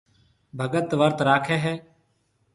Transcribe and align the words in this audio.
ڀگت 0.57 0.89
ورت 0.99 1.17
راکيَ 1.27 1.57
هيَ۔ 1.63 1.73